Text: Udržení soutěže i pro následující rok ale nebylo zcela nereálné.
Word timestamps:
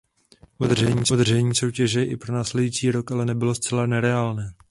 Udržení 1.11 1.55
soutěže 1.55 2.03
i 2.03 2.17
pro 2.17 2.33
následující 2.33 2.91
rok 2.91 3.11
ale 3.11 3.25
nebylo 3.25 3.55
zcela 3.55 3.85
nereálné. 3.85 4.53